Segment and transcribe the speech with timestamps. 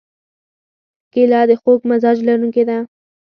[1.13, 2.77] کېله د خوږ مزاج لرونکې ده.